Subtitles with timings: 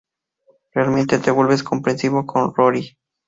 [0.73, 2.97] Realmente te vuelves comprensivo con Rory.